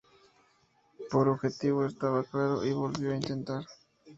Pero 1.11 1.21
el 1.21 1.29
objetivo 1.29 1.85
estaba 1.85 2.23
claro 2.23 2.65
y 2.65 2.71
lo 2.71 2.77
volvió 2.79 3.11
a 3.11 3.15
intentar. 3.17 3.67